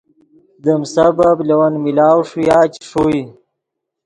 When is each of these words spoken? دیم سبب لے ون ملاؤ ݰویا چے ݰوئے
دیم 0.63 0.81
سبب 0.93 1.37
لے 1.47 1.55
ون 1.59 1.73
ملاؤ 1.83 2.19
ݰویا 2.29 2.59
چے 2.73 2.81
ݰوئے 2.89 3.21